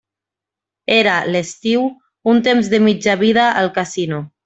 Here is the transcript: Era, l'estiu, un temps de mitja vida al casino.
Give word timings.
Era, 0.95 1.17
l'estiu, 1.35 1.85
un 2.35 2.43
temps 2.51 2.73
de 2.75 2.83
mitja 2.89 3.19
vida 3.25 3.49
al 3.63 3.75
casino. 3.81 4.29